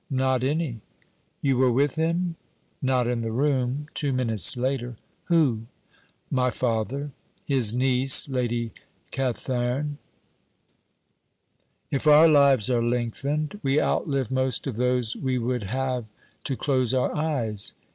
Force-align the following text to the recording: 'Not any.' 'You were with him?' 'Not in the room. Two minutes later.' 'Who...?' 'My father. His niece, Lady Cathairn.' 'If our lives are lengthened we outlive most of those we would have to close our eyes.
'Not 0.09 0.43
any.' 0.43 0.81
'You 1.41 1.57
were 1.59 1.71
with 1.71 1.93
him?' 1.93 2.35
'Not 2.81 3.05
in 3.05 3.21
the 3.21 3.31
room. 3.31 3.85
Two 3.93 4.11
minutes 4.13 4.57
later.' 4.57 4.97
'Who...?' 5.25 5.67
'My 6.31 6.49
father. 6.49 7.11
His 7.45 7.71
niece, 7.75 8.27
Lady 8.27 8.73
Cathairn.' 9.11 9.99
'If 11.91 12.07
our 12.07 12.27
lives 12.27 12.67
are 12.67 12.81
lengthened 12.81 13.59
we 13.61 13.79
outlive 13.79 14.31
most 14.31 14.65
of 14.65 14.77
those 14.77 15.15
we 15.15 15.37
would 15.37 15.65
have 15.69 16.05
to 16.45 16.57
close 16.57 16.95
our 16.95 17.15
eyes. 17.15 17.75